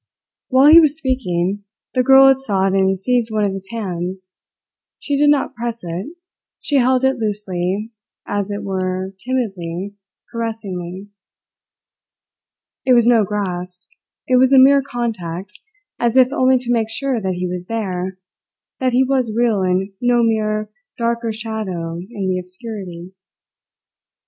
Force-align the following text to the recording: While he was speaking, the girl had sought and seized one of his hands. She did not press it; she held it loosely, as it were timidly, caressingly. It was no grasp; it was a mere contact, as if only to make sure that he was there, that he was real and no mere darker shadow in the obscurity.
While 0.47 0.71
he 0.71 0.79
was 0.79 0.97
speaking, 0.97 1.63
the 1.93 2.01
girl 2.01 2.27
had 2.29 2.39
sought 2.39 2.73
and 2.73 2.97
seized 2.99 3.29
one 3.29 3.43
of 3.43 3.53
his 3.53 3.69
hands. 3.69 4.31
She 4.97 5.15
did 5.15 5.29
not 5.29 5.53
press 5.53 5.81
it; 5.83 6.15
she 6.59 6.77
held 6.77 7.03
it 7.03 7.19
loosely, 7.19 7.91
as 8.25 8.49
it 8.49 8.63
were 8.63 9.13
timidly, 9.19 9.93
caressingly. 10.31 11.09
It 12.83 12.93
was 12.93 13.05
no 13.05 13.23
grasp; 13.23 13.83
it 14.27 14.37
was 14.37 14.51
a 14.51 14.57
mere 14.57 14.81
contact, 14.81 15.53
as 15.99 16.17
if 16.17 16.33
only 16.33 16.57
to 16.57 16.73
make 16.73 16.89
sure 16.89 17.21
that 17.21 17.35
he 17.35 17.47
was 17.47 17.67
there, 17.67 18.17
that 18.79 18.93
he 18.93 19.03
was 19.03 19.31
real 19.37 19.61
and 19.61 19.93
no 20.01 20.23
mere 20.23 20.71
darker 20.97 21.31
shadow 21.31 21.97
in 21.97 22.27
the 22.27 22.39
obscurity. 22.39 23.13